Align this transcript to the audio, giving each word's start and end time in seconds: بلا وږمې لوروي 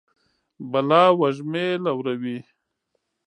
بلا 0.71 1.03
وږمې 1.19 1.67
لوروي 1.83 2.37